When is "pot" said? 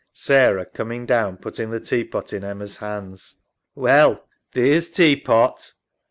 2.03-2.33, 5.15-5.73